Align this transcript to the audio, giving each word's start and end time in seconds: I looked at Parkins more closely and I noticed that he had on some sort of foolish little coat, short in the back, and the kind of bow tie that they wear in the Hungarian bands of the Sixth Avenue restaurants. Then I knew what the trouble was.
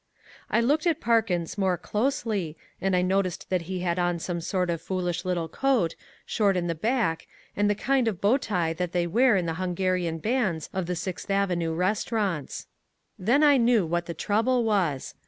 I 0.49 0.61
looked 0.61 0.87
at 0.87 0.99
Parkins 0.99 1.59
more 1.59 1.77
closely 1.77 2.57
and 2.81 2.95
I 2.95 3.03
noticed 3.03 3.51
that 3.51 3.61
he 3.69 3.81
had 3.81 3.99
on 3.99 4.17
some 4.17 4.41
sort 4.41 4.71
of 4.71 4.81
foolish 4.81 5.25
little 5.25 5.47
coat, 5.47 5.95
short 6.25 6.57
in 6.57 6.65
the 6.65 6.73
back, 6.73 7.27
and 7.55 7.69
the 7.69 7.75
kind 7.75 8.07
of 8.07 8.19
bow 8.19 8.37
tie 8.37 8.73
that 8.73 8.93
they 8.93 9.05
wear 9.05 9.37
in 9.37 9.45
the 9.45 9.53
Hungarian 9.61 10.17
bands 10.17 10.71
of 10.73 10.87
the 10.87 10.95
Sixth 10.95 11.29
Avenue 11.29 11.75
restaurants. 11.75 12.65
Then 13.19 13.43
I 13.43 13.57
knew 13.57 13.85
what 13.85 14.07
the 14.07 14.15
trouble 14.15 14.63
was. 14.63 15.13